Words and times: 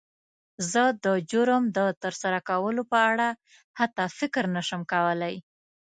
زه 0.71 0.83
د 1.05 1.05
جرم 1.31 1.63
د 1.77 1.79
تر 2.01 2.13
سره 2.21 2.37
کولو 2.49 2.81
په 2.91 2.97
اړه 3.11 3.27
حتی 3.79 4.05
فکر 4.19 4.43
نه 4.55 4.61
شم 4.67 4.81
کولی. 4.93 5.35